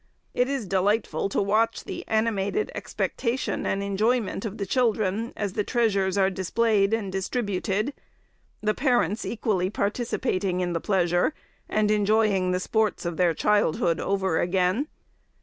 It 0.33 0.49
is 0.49 0.65
delightful 0.65 1.29
to 1.29 1.39
watch 1.39 1.83
the 1.83 2.03
animated 2.07 2.71
expectation 2.73 3.67
and 3.67 3.83
enjoyment 3.83 4.45
of 4.45 4.57
the 4.57 4.65
children 4.65 5.31
as 5.37 5.53
the 5.53 5.63
treasures 5.63 6.17
are 6.17 6.31
displayed 6.31 6.91
and 6.91 7.11
distributed; 7.11 7.93
the 8.61 8.73
parents 8.73 9.25
equally 9.25 9.69
participating 9.69 10.59
in 10.59 10.73
the 10.73 10.81
pleasure, 10.81 11.35
and 11.69 11.91
enjoying 11.91 12.49
the 12.49 12.59
sports 12.59 13.05
of 13.05 13.17
their 13.17 13.35
childhood 13.35 13.99
over 13.99 14.39
again. 14.39 14.87